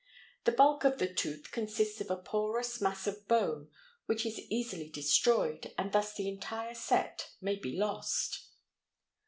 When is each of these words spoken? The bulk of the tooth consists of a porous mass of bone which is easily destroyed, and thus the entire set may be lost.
The 0.45 0.51
bulk 0.51 0.83
of 0.83 0.97
the 0.97 1.07
tooth 1.13 1.51
consists 1.51 2.01
of 2.01 2.09
a 2.09 2.15
porous 2.17 2.81
mass 2.81 3.05
of 3.05 3.27
bone 3.27 3.69
which 4.07 4.25
is 4.25 4.39
easily 4.49 4.89
destroyed, 4.89 5.75
and 5.77 5.91
thus 5.91 6.15
the 6.15 6.27
entire 6.27 6.73
set 6.73 7.29
may 7.39 7.55
be 7.55 7.77
lost. 7.77 8.47